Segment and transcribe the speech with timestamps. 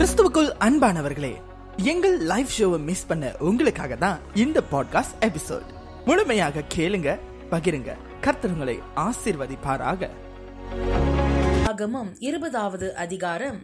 [0.00, 1.42] கிறிஸ்துவுக்குள் அன்பானவர்களே
[1.76, 5.62] எங்கள் லைவ் ஷோவை மிஸ் பண்ண உங்களுக்காக தான் இந்த பாட்காஸ்ட் எபிசோட்
[6.04, 7.18] முழுமையாக கேளுங்க
[7.50, 7.96] பகிருங்க.
[8.20, 10.08] கர்த்தருங்களை ஆசிர்வதிப்பாராக.
[11.64, 13.62] ஆகமம் இருபதாவது அதிகாரம்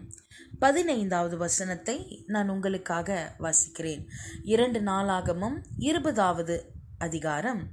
[0.58, 4.06] பதினைந்தாவது வசனத்தை நான் உங்களுக்காக வாசிக்கிறேன்.
[4.44, 7.68] இரண்டு நாளாகமும் இருபதாவது அதிகாரம்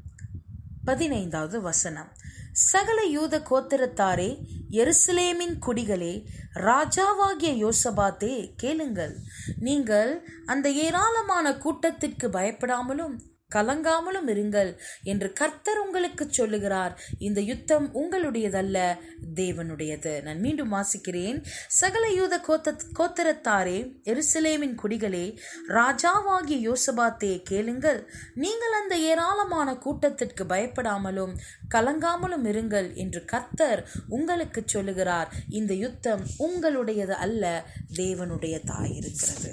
[0.85, 2.11] பதினைந்தாவது வசனம்.
[2.53, 4.37] சகல யூத கோத்திரத்தாரே
[4.69, 9.17] எருசலேமின் குடிகளே ராஜாவாகிய யோசபாத்தே கேளுங்கள்.
[9.59, 13.19] நீங்கள் அந்த ஏராளமான கூட்டத்திற்கு பயப்படாமலும்
[13.53, 17.01] கலங்காமலும் இருங்கள் என்று கர்த்தர் உங்களுக்கு சொல்லுகிறார்.
[17.19, 18.97] இந்த யுத்தம் உங்களுடையதல்ல
[19.35, 20.21] தேவனுடையது.
[20.21, 21.43] நான் மீண்டும் வாசிக்கிறேன்.
[21.67, 25.37] சகல யூத கோத்த கோத்தரத்தாரே எருசலேமின் குடிகளே
[25.67, 28.11] ராஜாவாகிய யோசபாத்தே கேளுங்கள்.
[28.35, 31.33] நீங்கள் அந்த ஏராளமான கூட்டத்திற்கு பயப்படாமலும்
[31.75, 35.31] கலங்காமலும் இருங்கள் என்று கர்த்தர் உங்களுக்கு சொல்லுகிறார்.
[35.49, 39.51] இந்த யுத்தம் உங்களுடையது அல்ல தேவனுடையதாயிருக்கிறது.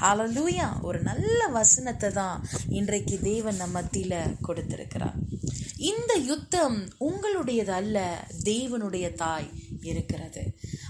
[0.00, 5.16] ஹாலலூயா ஒரு நல்ல வசனத்தை தான் இன்றைக்கு தேவன் நம்ம மத்தியில கொடுத்திருக்கிறார்.
[5.76, 9.50] இந்த யுத்தம் உங்களுடையது அல்ல தேவனுடைய தாய்.
[9.88, 10.42] இருக்கிறது.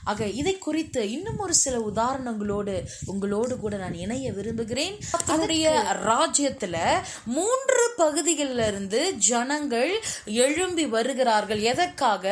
[0.04, 4.96] ஆக இதை குறித்து இன்னும் ஒரு சில உதாரணங்களோடு உங்களோடு கூட நான் இணைய விரும்புகிறேன்.
[5.12, 5.64] அதனுடைய
[6.06, 6.76] ராஜ்யத்துல
[7.24, 9.92] மூன்று பகுதிகளில் இருந்து ஜனங்கள்
[10.24, 11.60] எழும்பி வருகிறார்கள்.
[11.60, 12.24] எதற்காக?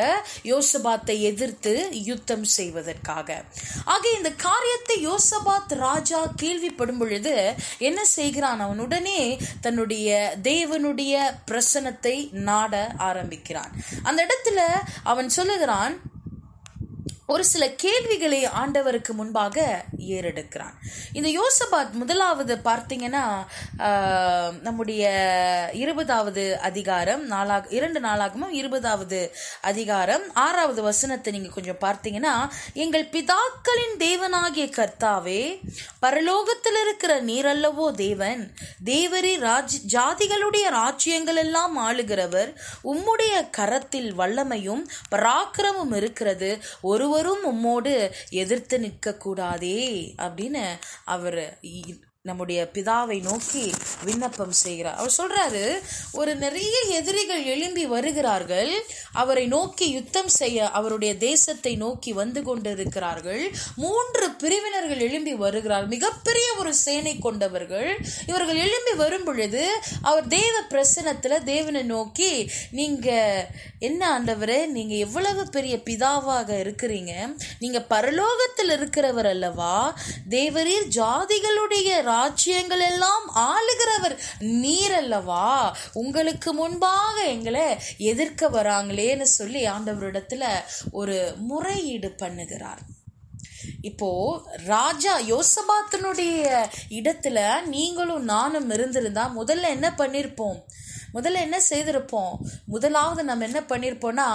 [0.43, 3.43] யோசபாத்தை எதிர்த்து யுத்தம் செய்வதற்காக.
[3.85, 7.35] ஆக இந்த காரியத்தை யோசபாத் ராஜா கேள்விப்படும் பொழுது
[7.77, 8.59] என்ன செய்கிறான்?
[8.59, 9.19] அவன் உடனே
[9.61, 11.15] தன்னுடைய தேவனுடைய
[11.51, 13.71] பிரசனத்தை நாட ஆரம்பிக்கிறான்.
[14.03, 14.59] அந்த இடத்துல
[15.03, 15.95] அவன் சொல்லுகிறான்
[17.33, 20.75] ஒரு சில கேள்விகளை ஆண்டவருக்கு முன்பாக ஏறெடுக்கிறான்.
[21.13, 23.23] இந்த யோசபாத் முதலாவது பார்த்தீங்கன்னா
[24.61, 25.03] நம்முடைய
[25.73, 29.19] இருபதாவது அதிகாரம் நாளாக இரண்டு நாளாகமும் இருபதாவது
[29.61, 32.33] அதிகாரம் ஆறாவது வசனத்தை நீங்கள் கொஞ்சம் பார்த்தீங்கன்னா
[32.73, 35.43] எங்கள் பிதாக்களின் தேவனாகிய கர்த்தாவே
[36.01, 38.53] பரலோகத்தில் இருக்கிற நீரல்லவோ தேவன்
[38.85, 46.51] தேவரி ராஜ் ஜாதிகளுடைய ராஜ்யங்கள் எல்லாம் ஆளுகிறவர் உம்முடைய கரத்தில் வல்லமையும் பராக்கிரமும் இருக்கிறது.
[47.19, 47.91] ஒருவரும் உம்மோடு
[48.35, 49.77] எதிர்த்து நிற்கக்கூடாதே
[50.17, 50.63] அப்படின்னு
[51.05, 51.39] அவர்
[52.29, 53.65] நம்முடைய பிதாவை நோக்கி
[54.07, 54.97] விண்ணப்பம் செய்கிறார்.
[54.99, 55.63] அவர் சொல்றாரு
[56.19, 58.71] ஒரு நிறைய எதிரிகள் எழும்பி வருகிறார்கள்.
[59.21, 63.43] அவரை நோக்கி யுத்தம் செய்ய அவருடைய தேசத்தை நோக்கி வந்து கொண்டிருக்கிறார்கள்.
[63.83, 67.89] மூன்று பிரிவினர்கள் எழும்பி வருகிறார்கள் மிகப்பெரிய ஒரு சேனை கொண்டவர்கள்.
[68.27, 69.63] இவர்கள் எழும்பி வரும் பொழுது
[70.01, 72.31] அவர் தேவ பிரசனத்துல தேவனை நோக்கி
[72.71, 73.09] நீங்க
[73.79, 77.13] என்ன ஆண்டவரே நீங்க எவ்வளவு பெரிய பிதாவாக இருக்கிறீங்க?
[77.59, 79.75] நீங்க பரலோகத்தில் இருக்கிறவர் அல்லவா?
[80.29, 84.15] தேவரீர் ஜாதிகளுடைய ராஜ்யங்கள் எல்லாம் ஆளுகிறவர்
[84.63, 85.47] நீர் அல்லவா
[86.01, 87.65] உங்களுக்கு முன்பாக எங்களை
[88.11, 90.45] எதிர்க்க வராங்களேன்னு சொல்லி ஆண்டவரிடத்துல
[90.99, 91.17] ஒரு
[91.49, 92.83] முறையீடு பண்ணுகிறார்.
[93.81, 94.09] இப்போ
[94.65, 96.35] ராஜா யோசபாத்தினுடைய
[96.99, 97.39] இடத்துல
[97.73, 100.59] நீங்களும் நானும் இருந்திருந்தா முதல்ல என்ன பண்ணிருப்போம்?
[101.17, 102.33] முதல்ல என்ன செய்திருப்போம்?
[102.65, 104.29] முதலாவது நம்ம என்ன பண்ணியிருப்போம்னா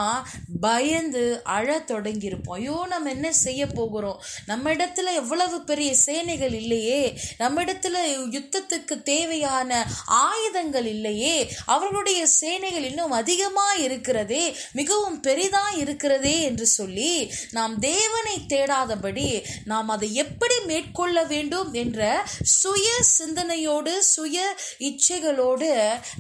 [0.61, 2.59] பயந்து அழ தொடங்கியிருப்போம்.
[2.61, 4.23] ஐயோ நம்ம என்ன செய்ய போகிறோம்?
[4.47, 7.03] நம்ம இடத்துல எவ்வளவு பெரிய சேனைகள் இல்லையே?
[7.39, 7.97] நம்ம இடத்துல
[8.37, 11.37] யுத்தத்துக்கு தேவையான ஆயுதங்கள் இல்லையே?
[11.67, 19.29] அவர்களுடைய சேனைகள் இன்னும் அதிகமாக இருக்கிறதே மிகவும் பெரிதாக இருக்கிறதே என்று சொல்லி நாம் தேவனை தேடாதபடி
[19.65, 22.01] நாம் அதை எப்படி மேற்கொள்ள வேண்டும் என்ற
[22.43, 22.89] சுய
[23.19, 25.71] சிந்தனையோடு சுய இச்சைகளோடு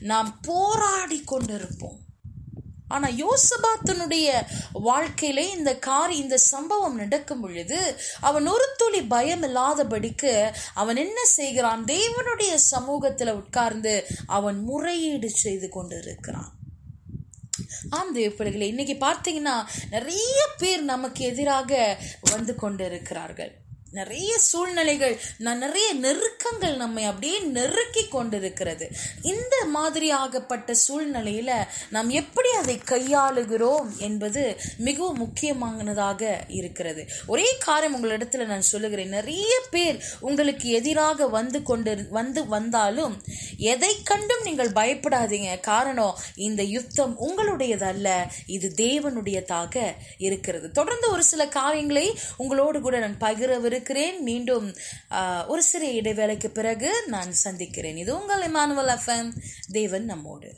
[0.01, 1.99] நாம் போராடி கொண்டிருப்போம்
[2.95, 4.29] ஆனால் யோசபாத்தனுடைய
[4.89, 7.79] வாழ்க்கையில இந்த காரி இந்த சம்பவம் நடக்கும் பொழுது
[8.21, 10.33] அவன் ஒரு துளி பயம் இல்லாதபடிக்கு
[10.75, 11.85] அவன் என்ன செய்கிறான்?
[11.85, 13.95] தேவனுடைய சமூகத்தில் உட்கார்ந்து
[14.27, 16.51] அவன் முறையீடு செய்து கொண்டிருக்கிறான்.
[17.91, 19.57] ஆம் தேவப்பிள்ளைகளை இன்னைக்கு பார்த்தீங்கன்னா
[19.91, 21.99] நிறைய பேர் நமக்கு எதிராக
[22.31, 23.53] வந்து கொண்டிருக்கிறார்கள்.
[23.93, 28.91] நிறைய சூழ்நிலைகள் நான் நிறைய நெருக்கங்கள் நம்மை அப்படியே நெருக்கி கொண்டிருக்கிறது.
[29.23, 31.51] இந்த மாதிரி ஆகப்பட்ட சூழ்நிலையில
[31.91, 37.07] நாம் எப்படி அதை கையாளுகிறோம் என்பது மிகவும் முக்கியமானதாக இருக்கிறது.
[37.27, 39.09] ஒரே காரியம் உங்களிடத்துல நான் சொல்லுகிறேன்.
[39.09, 43.23] நிறைய பேர் உங்களுக்கு எதிராக வந்து கொண்டு வந்து வந்தாலும்
[43.57, 45.61] எதை கண்டும் நீங்கள் பயப்படாதீங்க.
[45.61, 48.09] காரணம் இந்த யுத்தம் உங்களுடையதல்ல
[48.47, 50.71] இது தேவனுடையதாக இருக்கிறது.
[50.71, 53.19] தொடர்ந்து ஒரு சில காரியங்களை உங்களோடு கூட நான்
[53.83, 54.67] இருக்கிறேன் மீண்டும்
[55.53, 57.97] ஒரு சிறிய இடைவேளைக்கு பிறகு நான் சந்திக்கிறேன்.
[58.03, 59.31] இது உங்கள் இமானுவல் எஃப்எம்.
[59.79, 60.51] தேவன் நம்மோடு.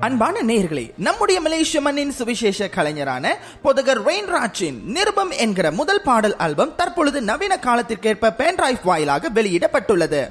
[0.00, 7.20] அன்பான நேயர்களே நம்முடைய மலேசிய மண்ணின் சுவிசேஷ கலைஞரான பொதகர் ரெயின்ராஜின் நிருபம் என்கிற முதல் பாடல் ஆல்பம் தற்பொழுது
[7.20, 10.22] நவீன காலத்திற்கேற்ப பென்டிரைவ் வாயிலாக வெளியிடப்பட்டுள்ளது.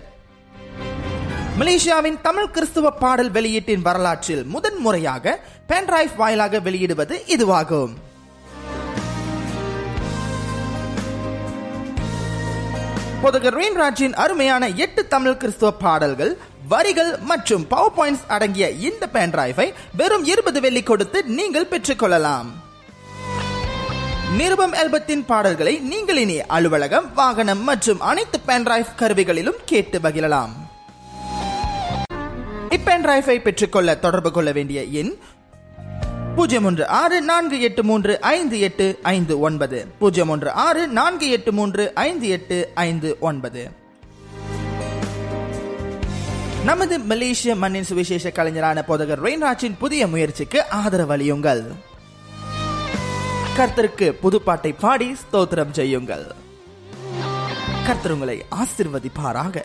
[1.60, 7.94] மலேசியாவின் தமிழ் கிறிஸ்துவ பாடல் வெளியீட்டின் வரலாற்றில் முதன் முறையாக பென்டிரைவ் வாயிலாக வெளியிடுவது இதுவாகும்.
[13.26, 16.34] போதகர் ரெயின்ராஜின் அருமையான எட்டு தமிழ் கிறிஸ்துவ பாடல்கள்
[16.68, 19.66] வரிகள் மற்றும் பவர் பாயிண்ட்ஸ் அடங்கிய இந்த பென்டிரைவை
[19.98, 22.50] வெறும் இருபது வெள்ளி கொடுத்து நீங்கள் பெற்றுக்கொள்ளலாம்
[24.38, 30.54] நிருபம் ஆல்பத்தின் பாடல்களை நீங்கள் இனி அலுவலகம் வாகனம் மற்றும் அனைத்து பென்டிரைவ் கருவிகளிலும் கேட்டு மகிழலாம்.
[32.70, 35.14] இப்பென்டிரைவை பெற்றுக்கொள்ள தொடர்பு கொள்ள வேண்டிய எண்
[36.36, 39.88] பூஜ்ஜியம் ஒன்று ஆறு நான்கு எட்டு மூன்று ஐந்து எட்டு ஐந்து ஒன்பது.
[40.00, 43.72] பூஜ்ஜியம் ஒன்று ஆறு நான்கு எட்டு மூன்று ஐந்து எட்டு ஐந்து ஒன்பது.
[46.66, 51.64] நமது மலேசிய மண்ணின் சுவிசேஷ கலைஞரான போதகர் ரெயின்ராஜின் புதிய முயற்சிக்கு ஆதரவளியுங்கள்.
[53.58, 56.32] கர்த்தருக்கு புதுப்பாட்டை பாடி ஸ்தோத்திரம் செய்யுங்கள்.
[57.86, 59.64] கர்த்தர் உங்களை ஆசிர்வதிப்பாராக.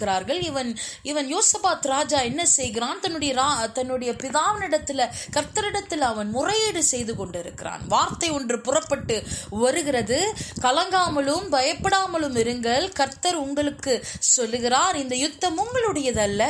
[0.00, 3.00] இருக்கிறார்கள் இவன் இவன் யோசபாத் ராஜா என்ன செய்கிறான்?
[3.00, 7.86] தன்னுடைய ரா- தன்னுடைய பிதாவினிடத்துல கர்த்தரிடத்தில் அவன் முறையீடு செய்து கொண்டிருக்கிறான்.
[7.86, 10.32] வார்த்தை ஒன்று புறப்பட்டு வருகிறது.
[10.60, 12.92] கலங்காமலும் பயப்படாமலும் இருங்கள்.
[12.92, 14.96] கர்த்தர் உங்களுக்கு சொல்லுகிறார்.
[14.96, 16.44] இந்த யுத்தம் உங்களுடையதல்ல.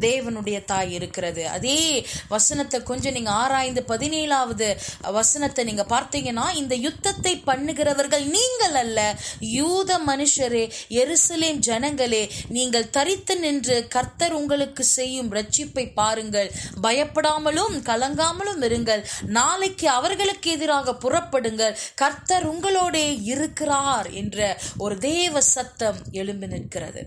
[0.00, 1.48] தேவனுடைய தாய் இருக்கிறது.
[1.48, 9.98] அதே வசனத்தை கொஞ்சம் நீங்க ஆராய்ந்து பதினேழாவது வசனத்தை நீங்க பார்த்தீங்கன்னா இந்த யுத்தத்தை பண்ணுகிறவர்கள் நீங்கள் அல்ல யூத
[9.98, 16.52] மனுஷரே எருசலேம் ஜனங்களே நீங்கள் தரித்து நின்று கர்த்தர் உங்களுக்கு செய்யும் ரட்சிப்பை பாருங்கள்.
[16.82, 19.04] பயப்படாமலும் கலங்காமலும் இருங்கள்.
[19.26, 21.76] நாளைக்கு அவர்களுக்கு எதிராக புறப்படுங்கள்.
[21.94, 27.04] கர்த்தர் உங்களோடே இருக்கிறார் என்ற ஒரு தேவ சத்தம் எழும்பி நிற்கிறது.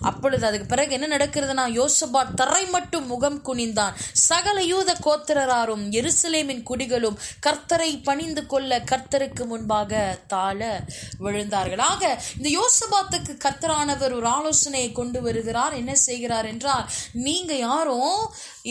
[0.00, 3.92] அப்பொழுது அதுக்கு பிறகு என்ன நடக்கிறதுனா யோசபாத் தரை மட்டும் முகம் குனிந்தான்.
[4.12, 7.16] சகல யூத கோத்திரராரும் எருசலேமின் குடிகளும்
[7.46, 10.84] கர்த்தரை பணிந்து கொள்ள கர்த்தருக்கு முன்பாக தாழ
[11.20, 11.80] விழுந்தார்கள்.
[11.80, 16.86] ஆக இந்த யோசபாத்துக்கு கர்த்தரானவர் ஒரு ஆலோசனையை கொண்டு கொண்டு வருகிறார் என்ன செய்கிறார் என்றால்
[17.26, 18.18] நீங்க யாரும்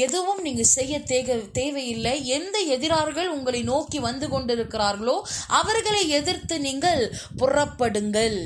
[0.05, 2.13] எதுவும் நீங்க செய்ய தேக தேவையில்லை.
[2.37, 5.17] எந்த எதிரார்கள் உங்களை நோக்கி வந்து கொண்டிருக்கிறார்களோ
[5.59, 7.03] அவர்களை எதிர்த்து நீங்கள்
[7.41, 8.37] புறப்படுங்கள்.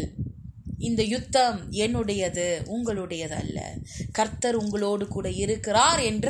[0.87, 3.59] இந்த யுத்தம் என்னுடையது உங்களுடையது அல்ல
[4.17, 6.29] கர்த்தர் உங்களோடு கூட இருக்கிறார் என்ற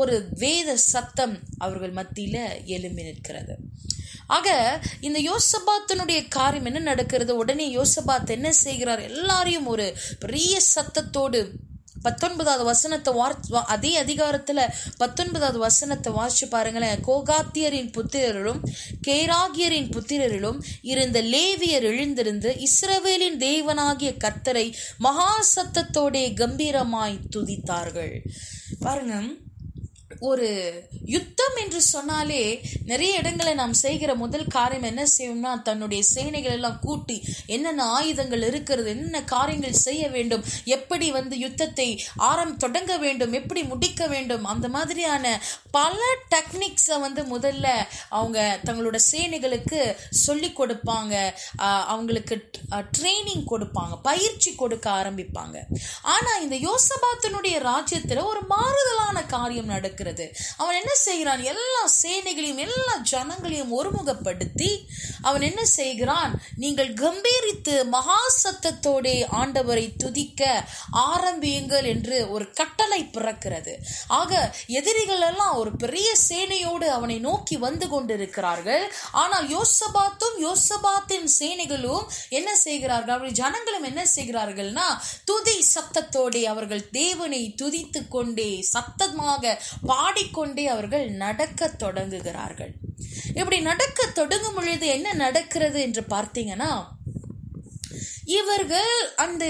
[0.00, 2.38] ஒரு வேத சத்தம் அவர்கள் மத்தியில
[2.76, 3.56] எழும்பி நிற்கிறது.
[4.36, 4.48] ஆக
[5.00, 7.32] இந்த யோசபாத்தினுடைய காரியம் என்ன நடக்கிறது?
[7.36, 9.02] உடனே யோசபாத் என்ன செய்கிறார்?
[9.10, 9.86] எல்லாரையும் ஒரு
[10.18, 11.42] பெரிய சத்தத்தோடு
[12.06, 13.34] பத்தொன்பதாவது வசனத்தை வார்
[13.74, 14.60] அதே அதிகாரத்தில்
[14.96, 17.02] பத்தொன்பதாவது வசனத்தை வாசிச்சு பாருங்களேன்.
[17.08, 18.60] கோகாத்தியரின் புத்திரரும்
[19.06, 20.58] கேராகியரின் புத்திரரிலும்
[20.92, 24.66] இருந்த லேவியர் எழுந்திருந்து இஸ்ரவேலின் தேவனாகிய கத்தரை
[24.98, 28.14] மகா சத்தத்தோடே கம்பீரமாய் துதித்தார்கள்.
[28.80, 29.14] பாருங்க
[30.30, 30.48] ஒரு
[31.14, 32.42] யுத்தம் என்று சொன்னாலே
[32.90, 37.16] நிறைய இடங்களை நாம் செய்கிற முதல் காரியம் என்ன செய்யும்னா தன்னுடைய சேனைகள் எல்லாம் கூட்டி
[37.46, 40.44] என்னென்ன ஆயுதங்கள் இருக்கிறது என்னென்ன காரியங்கள் செய்ய வேண்டும்
[40.76, 41.88] எப்படி வந்து யுத்தத்தை
[42.30, 45.34] ஆரம் தொடங்க வேண்டும் எப்படி முடிக்க வேண்டும் அந்த மாதிரியான
[45.70, 46.00] பல
[46.34, 47.66] டெக்னிக்ஸை வந்து முதல்ல
[48.08, 49.80] அவங்க தங்களோட சேனைகளுக்கு
[50.26, 51.14] சொல்லி கொடுப்பாங்க.
[51.92, 52.34] அவங்களுக்கு
[52.96, 55.56] ட்ரைனிங் கொடுப்பாங்க பயிற்சி கொடுக்க ஆரம்பிப்பாங்க.
[56.14, 60.10] ஆனா இந்த யோசபாத்தினுடைய ராஜ்யத்தில் ஒரு மாறுதலான காரியம் நடக்கிறது.
[60.56, 61.42] அவன் என்ன செய்கிறான்?
[61.52, 64.70] எல்லா சேனைகளையும் எல்லா ஜனங்களையும் ஒருமுகப்படுத்தி
[65.28, 66.32] அவன் என்ன செய்கிறான்?
[66.62, 70.42] நீங்கள் கம்பீரித்து மகா சத்தத்தோடே ஆண்டவரை துதிக்க
[70.90, 73.74] ஆரம்பியுங்கள் என்று ஒரு கட்டளை பிறக்கிறது.
[74.20, 78.84] ஆக எதிரிகள் எல்லாம் ஒரு பெரிய சேனையோடு அவனை நோக்கி வந்து கொண்டிருக்கிறார்கள்.
[79.22, 82.06] ஆனால் யோசபாத்தும் யோசபாத்தின் சேனைகளும்
[82.38, 83.14] என்ன செய்கிறார்கள்?
[83.14, 84.86] அவருடைய ஜனங்களும் என்ன செய்கிறார்கள்னா
[85.30, 89.54] துதி சத்தத்தோடே அவர்கள் தேவனை துதித்து கொண்டே சத்தமாக
[90.04, 92.72] ஆடிக்கொண்டே அவர்கள் நடக்க தொடங்குகிறார்கள்.
[93.34, 96.70] இப்படி நடக்க தொடங்கும் பொழுது என்ன நடக்கிறது என்று பார்த்தீங்கன்னா
[98.32, 99.44] இவர்கள் அந்த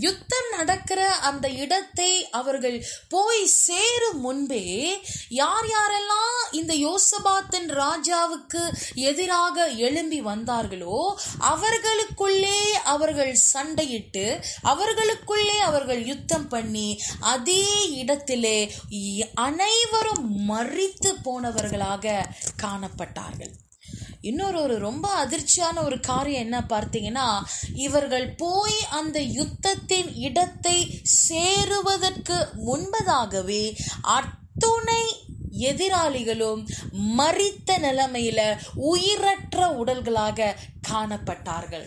[0.00, 2.76] யுத்தம் நடக்கிற அந்த இடத்தை அவர்கள்
[3.08, 4.64] போய் சேரும் முன்பே
[5.38, 8.62] யார் யாரெல்லாம் இந்த யோசபாத்தின் ராஜாவுக்கு
[9.04, 10.98] எதிராக எழும்பி வந்தார்களோ
[11.50, 12.60] அவர்களுக்குள்ளே
[12.94, 14.26] அவர்கள் சண்டையிட்டு
[14.64, 16.88] அவர்களுக்குள்ளே அவர்கள் யுத்தம் பண்ணி
[17.32, 17.62] அதே
[17.94, 18.58] இடத்திலே
[19.46, 22.14] அனைவரும் மறித்து போனவர்களாக
[22.62, 23.54] காணப்பட்டார்கள்.
[24.24, 27.26] இன்னொரு ஒரு ரொம்ப அதிர்ச்சியான ஒரு காரியம் என்ன பார்த்தீங்கன்னா
[27.74, 30.78] இவர்கள் போய் அந்த யுத்தத்தின் இடத்தை
[31.28, 33.64] சேருவதற்கு முன்பதாகவே
[34.16, 35.04] அத்துணை
[35.58, 36.62] எதிராளிகளும்
[37.18, 38.40] மறித்த நிலைமையில
[38.90, 40.54] உயிரற்ற உடல்களாக
[40.88, 41.86] காணப்பட்டார்கள்.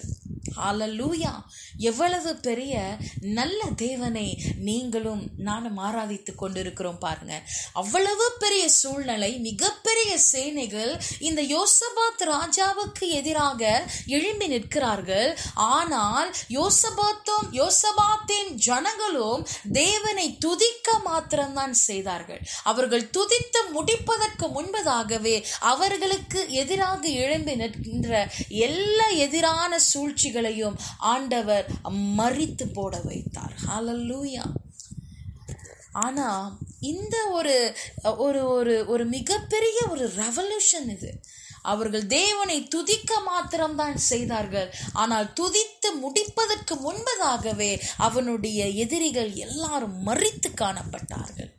[0.65, 1.33] அலலூயா
[1.77, 7.35] எவ்வளவு பெரிய நல்ல தேவனை நீங்களும் நானும் ஆராதித்து கொண்டிருக்கிறோம் பாருங்க.
[7.73, 13.61] அவ்வளவு பெரிய சூழ்நிலை மிகப்பெரிய சேனைகள் இந்த யோசபாத் ராஜாவுக்கு எதிராக
[14.05, 15.29] எழும்பி நிற்கிறார்கள்.
[15.55, 22.41] ஆனால் யோசபாத்தும் யோசபாத்தின் ஜனங்களும் தேவனை துதிக்க மாத்திரம்தான் செய்தார்கள்.
[22.63, 28.09] அவர்கள் துதித்து முடிப்பதற்கு முன்பதாகவே அவர்களுக்கு எதிராக எழும்பி நிற்கின்ற
[28.67, 29.79] எல்லா எதிரான
[30.48, 30.77] அவர்களையும்
[31.13, 31.66] ஆண்டவர்
[32.20, 33.54] மறித்து போட வைத்தார்.
[33.68, 34.46] ஹalleluya
[36.06, 36.46] ஆனால்
[36.92, 37.56] இந்த ஒரு
[38.25, 41.12] ஒரு ஒரு ஒரு மிகப்பெரிய ஒரு ரெவல்யூஷன் இது.
[41.72, 44.70] அவர்கள் தேவனை துதிக்க மாத்திரம்தான் செய்தார்கள்.
[45.04, 47.72] ஆனால் துதித்து முடிப்பதற்கு முன்பதாகவே
[48.08, 51.51] அவனுடைய எதிரிகள் எல்லாரும் மறித்து காணப்பட்டார்கள்.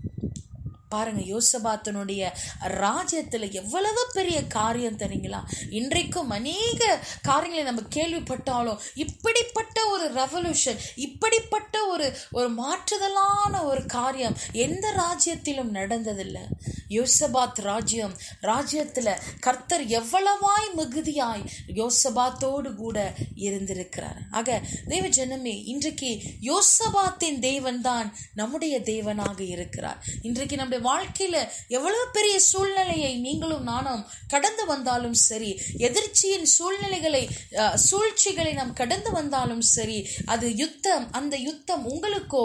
[0.89, 2.31] பாருங்க யோசபாத்தனுடைய
[2.61, 5.41] ராஜ்யத்தில் எவ்வளவு பெரிய காரியம் தெரியுங்களா?
[5.71, 14.93] இன்றைக்கும் அநேக காரியங்களை நம்ம கேள்விப்பட்டாலும் இப்படிப்பட்ட ஒரு ரெவல்யூஷன் இப்படிப்பட்ட ஒரு ஒரு மாற்றுதலான ஒரு காரியம் எந்த
[14.97, 16.45] ராஜ்யத்திலும் நடந்ததில்லை.
[16.89, 24.21] யோசபாத் ராஜ்யம் ராஜ்யத்தில் கர்த்தர் எவ்வளவாய் மிகுதியாய் யோசபாத்தோடு கூட இருந்திருக்கிறார்.
[24.31, 30.05] ஆக தேவ ஜனமே இன்றைக்கு யோசபாத்தின் தேவன் தான் நம்முடைய தேவனாக இருக்கிறார்.
[30.23, 31.37] இன்றைக்கு நம்முடைய வாழ்க்கையில
[31.69, 37.23] எவ்வளவு பெரிய சூழ்நிலையை நீங்களும் நானும் கடந்து வந்தாலும் சரி எதிர்ச்சியின் சூழ்நிலைகளை
[37.59, 42.45] அஹ், சூழ்ச்சிகளை நாம் கடந்து வந்தாலும் சரி அது யுத்தம் அந்த யுத்தம் உங்களுக்கோ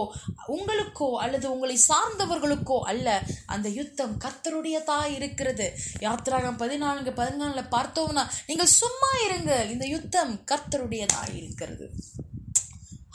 [0.50, 3.08] உங்களுக்கோ அல்லது உங்களை சார்ந்தவர்களுக்கோ அல்ல
[3.48, 4.82] அந்த யுத்தம் கத்தருடையதா
[5.16, 5.68] இருக்கிறது.
[6.02, 11.86] யாத்திராகம் பதினான்கு பதினாலுல பார்த்தோம்னா நீங்கள் சும்மா இருங்க இந்த யுத்தம் கர்த்தருடையதாய் இருக்கிறது.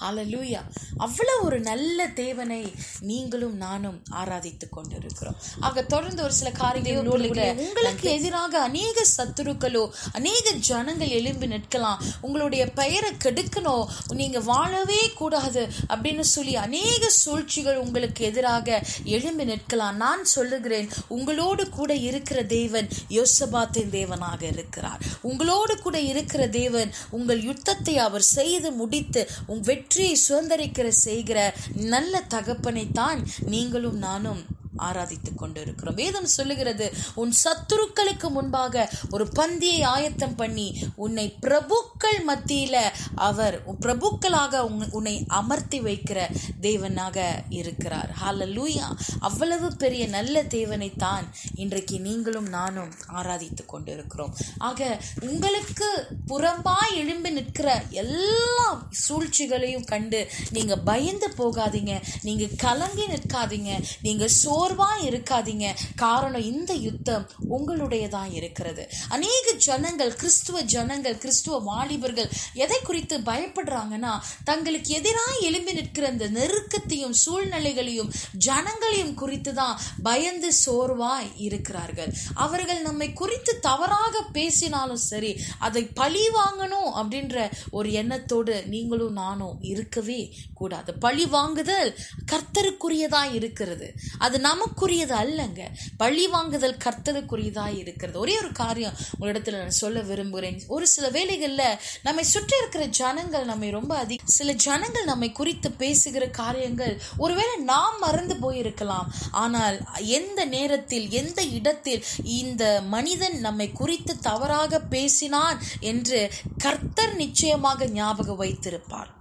[0.02, 0.60] ஹalleluya
[0.96, 5.36] அவ்வளவு ஒரு நல்ல தேவனை நீங்களும் நானும் ஆராதித்துக் கொண்டிருக்கிறோம்.
[5.60, 12.02] ஆக தொடர்ந்து ஒரு சில காரியங்கள் உங்களுக்கு எதிராக அநேக சத்துருக்களோ அநேக ஜனங்கள் எழும்பி நிற்கலாம்.
[12.20, 20.00] உங்களுடைய பெயரை கெடுக்கணும் நீங்க வாழவே கூடாது அப்படின்னு சொல்லி அநேக சூழ்ச்சிகள் உங்களுக்கு எதிராக எழும்பி நிற்கலாம்.
[20.04, 22.88] நான் சொல்லுகிறேன் உங்களோடு கூட இருக்கிற தேவன்
[23.18, 25.00] யோசபாத்தின் தேவனாக இருக்கிறார்.
[25.22, 31.38] உங்களோடு கூட இருக்கிற தேவன் உங்கள் யுத்தத்தை அவர் செய்து முடித்து உங் வெற்றியை சுதந்திரிக்கிற செய்கிற
[31.74, 34.42] நல்ல தகப்பனைத்தான் நீங்களும் நானும்.
[34.78, 35.94] ஆராதித்துக் கொண்டிருக்கிறோம்.
[35.94, 42.76] வேதம் சொல்லுகிறது உன் சத்துருக்களுக்கு முன்பாக ஒரு பந்தியை ஆயத்தம் பண்ணி உன்னை பிரபுக்கள் மத்தியில
[43.14, 44.58] அவர் பிரபுக்களாக
[44.90, 46.28] உன்னை அமர்த்தி வைக்கிற
[46.60, 48.10] தேவனாக இருக்கிறார்.
[48.24, 48.86] ஹால லூயா
[49.20, 54.36] அவ்வளவு பெரிய நல்ல தேவனை தான் இன்றைக்கு நீங்களும் நானும் ஆராதித்துக் கொண்டிருக்கிறோம்.
[54.58, 62.02] ஆக உங்களுக்கு புறம்பாய் எழும்பி நிற்கிற எல்லா சூழ்ச்சிகளையும் கண்டு நீங்க பயந்து போகாதீங்க.
[62.22, 63.84] நீங்க கலங்கி நிற்காதீங்க.
[64.02, 64.28] நீங்க
[64.68, 65.66] சோர்வா இருக்காதீங்க.
[65.96, 68.88] காரணம் இந்த யுத்தம் உங்களுடையதான் இருக்கிறது.
[69.08, 74.12] அநேக ஜனங்கள் கிறிஸ்துவ ஜனங்கள் கிறிஸ்துவ வாலிபர்கள் எதை குறித்து பயப்படுறாங்கன்னா
[74.44, 78.10] தங்களுக்கு எதிராக எழும்பி நிற்கிற இந்த நெருக்கத்தையும் சூழ்நிலைகளையும்
[78.46, 82.12] ஜனங்களையும் குறித்து தான் பயந்து சோர்வாய் இருக்கிறார்கள்.
[82.34, 90.34] அவர்கள் நம்மை குறித்து தவறாக பேசினாலும் சரி அதை பழி வாங்கணும் அப்படின்ற ஒரு எண்ணத்தோடு நீங்களும் நானும் இருக்கவே
[90.54, 90.94] கூடாது.
[90.94, 91.96] பழி வாங்குதல்
[92.32, 93.94] கர்த்தருக்குரியதா இருக்கிறது.
[94.18, 95.60] அது நமக்குரியது அல்லங்க.
[95.96, 98.18] பழி வாங்குதல் கர்த்தருக்குரியதாக இருக்கிறது.
[98.18, 100.62] ஒரே ஒரு காரியம் உங்களிடத்துல நான் சொல்ல விரும்புகிறேன்.
[100.66, 106.28] ஒரு சில வேலைகளில் நம்மை சுற்றி இருக்கிற ஜனங்கள் நம்மை ரொம்ப அதிக சில ஜனங்கள் நம்மை குறித்து பேசுகிற
[106.28, 109.06] காரியங்கள் ஒருவேளை நாம் மறந்து போயிருக்கலாம்.
[109.30, 118.36] ஆனால் எந்த நேரத்தில் எந்த இடத்தில் இந்த மனிதன் நம்மை குறித்து தவறாக பேசினான் என்று கர்த்தர் நிச்சயமாக ஞாபகம்
[118.36, 119.16] வைத்திருப்பார்.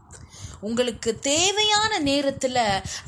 [0.67, 2.57] உங்களுக்கு தேவையான நேரத்துல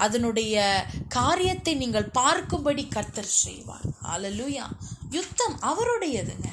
[0.06, 3.88] அதனுடைய காரியத்தை நீங்கள் பார்க்கும்படி கர்த்தர் செய்வார்.
[4.16, 4.68] அலலுயா
[5.18, 6.50] யுத்தம் அவருடையதுங்க.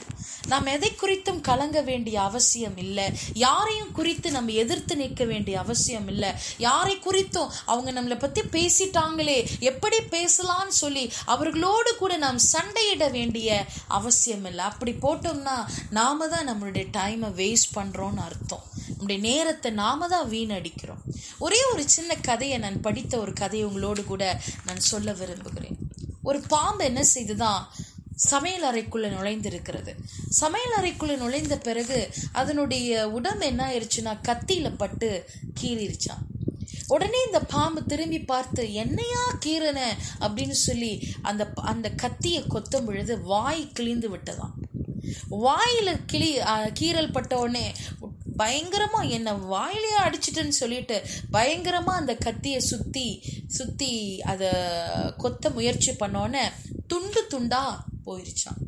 [0.50, 3.06] நாம் எதை குறித்தும் கலங்க வேண்டிய அவசியம் இல்லை.
[3.32, 6.30] யாரையும் குறித்து நம்ம எதிர்த்து நிற்க வேண்டிய அவசியம் இல்லை.
[6.58, 9.38] யாரை குறித்தும் அவங்க நம்மளை பற்றி பேசிட்டாங்களே
[9.70, 11.04] எப்படி பேசலாம்னு சொல்லி
[11.34, 13.66] அவர்களோடு கூட நாம் சண்டையிட வேண்டிய
[13.98, 14.64] அவசியம் இல்லை.
[14.64, 15.56] அப்படி போட்டோம்னா
[15.90, 18.66] நாம தான் நம்மளுடைய டைமை வேஸ்ட் பண்ணுறோன்னு அர்த்தம்.
[19.06, 21.02] உங்களுடைய நேரத்தை நாம தான் வீணடிக்கிறோம்.
[21.38, 24.22] ஒரே ஒரு சின்ன கதையை நான் படித்த ஒரு கதையை உங்களோடு கூட
[24.64, 25.76] நான் சொல்ல விரும்புகிறேன்.
[26.22, 27.60] ஒரு பாம்பு என்ன செய்துதான்
[28.24, 29.92] சமையல் அறைக்குள்ள நுழைந்திருக்கிறது.
[30.32, 31.98] சமையல் அறைக்குள்ள நுழைந்த பிறகு
[32.32, 35.10] அதனுடைய உடம்பு என்ன ஆயிடுச்சுன்னா கத்தியில பட்டு
[35.60, 36.24] கீறிடுச்சான்
[36.88, 39.78] உடனே இந்த பாம்பு திரும்பி பார்த்து என்னையா கீறன?
[40.20, 44.54] அப்படின்னு சொல்லி அந்த அந்த கத்தியை கொத்தும் பொழுது வாய் கிழிந்து விட்டதாம்.
[45.42, 47.64] வாயில கிளி அஹ், கீறல் பட்ட உடனே
[48.38, 51.02] பயங்கரமா என்னை வாயிலையே அடிச்சிட்டுன்னு சொல்லிட்டு
[51.32, 54.52] பயங்கரமா அந்த கத்தியை சுத்தி சுத்தி அத
[55.18, 56.52] கொத்த முயற்சி பண்ணோன்னே
[56.86, 57.64] துண்டு துண்டா
[58.06, 58.60] போயிருச்சான்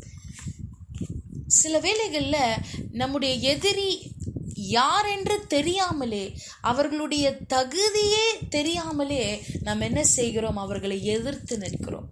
[1.46, 2.56] சில வேளைகளில்
[2.92, 4.16] நம்முடைய எதிரி
[4.54, 10.56] யார் என்று தெரியாமலே அவர்களுடைய தகுதியே தெரியாமலே நாம் என்ன செய்கிறோம்?
[10.56, 12.08] அவர்களை எதிர்த்து நிற்கிறோம்.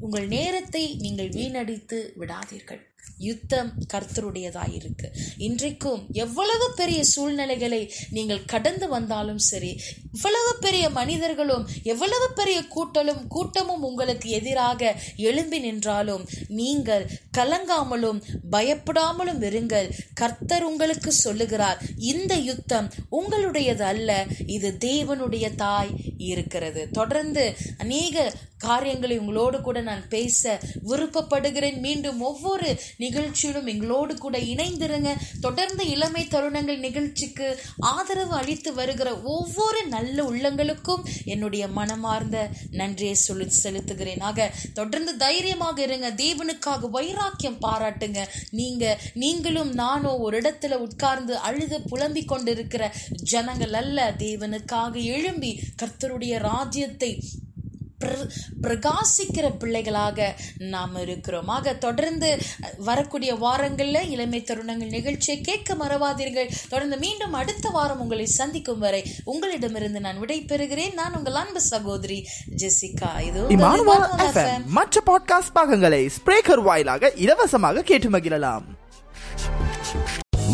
[0.00, 2.91] உங்கள் நேரத்தை நீங்கள் வீணடித்து விடாதீர்கள்.
[3.28, 5.08] யுத்தம் கர்த்தருடையதாயிருக்கு.
[5.46, 9.72] இன்றைக்கும் எவ்வளவு பெரிய சூழ்நிலைகளை நீங்கள் கடந்து வந்தாலும் சரி
[10.14, 14.80] இவ்வளவு பெரிய மனிதர்களும் எவ்வளவு பெரிய கூட்டலும் கூட்டமும் உங்களுக்கு எதிராக
[15.28, 16.24] எழும்பி நின்றாலும்
[16.60, 17.04] நீங்கள்
[17.38, 18.20] கலங்காமலும்
[18.52, 19.88] பயப்படாமலும் இருங்கள்.
[20.14, 21.80] கர்த்தர் உங்களுக்கு சொல்லுகிறார்
[22.12, 22.88] இந்த யுத்தம்
[23.18, 24.10] உங்களுடையது அல்ல
[24.56, 25.92] இது தேவனுடைய தாய்
[26.30, 26.82] இருக்கிறது.
[26.90, 27.44] தொடர்ந்து
[27.78, 28.16] அநேக
[28.62, 31.78] காரியங்களை உங்களோடு கூட நான் பேச விருப்பப்படுகிறேன்.
[31.80, 35.10] மீண்டும் ஒவ்வொரு நிகழ்ச்சியிலும் எங்களோடு கூட இணைந்திருங்க.
[35.40, 44.20] தொடர்ந்து இளமை தருணங்கள் நிகழ்ச்சிக்கு ஆதரவு அளித்து வருகிற ஒவ்வொரு நல்ல உள்ளங்களுக்கும் என்னுடைய மனமார்ந்த நன்றியை சொல்லி செலுத்துகிறேன்.
[44.20, 46.10] ஆக தொடர்ந்து தைரியமாக இருங்க.
[46.10, 48.20] தேவனுக்காக வைராக்கியம் பாராட்டுங்க.
[48.50, 52.82] நீங்க நீங்களும் நானும் ஒரு இடத்துல உட்கார்ந்து அழுது புலம்பிக் கொண்டிருக்கிற
[53.22, 54.14] ஜனங்கள் அல்ல.
[54.18, 55.50] தேவனுக்காக எழும்பி
[55.82, 57.10] கர்த்தருடைய ராஜ்யத்தை
[58.62, 61.48] பிரகாசிக்கிற பிள்ளைகளாக நாம் இருக்கிறோம்.
[61.48, 62.38] ஆக தொடர்ந்து
[62.76, 66.50] வரக்கூடிய வாரங்களில் இளமை தருணங்கள் நிகழ்ச்சியை கேட்க மறவாதீர்கள்.
[66.68, 72.26] தொடர்ந்து மீண்டும் அடுத்த வாரம் உங்களை சந்திக்கும் வரை உங்களிடமிருந்து நான் விடை பெறுகிறேன் நான் உங்கள் அன்பு சகோதரி
[72.56, 73.20] ஜெசிகா.
[73.20, 73.40] இது.
[74.66, 78.62] மற்ற பாட்காஸ்ட் பாகங்களை ஸ்பிரேக்கர் வாயிலாக இலவசமாக கேட்டு மகிழலாம்.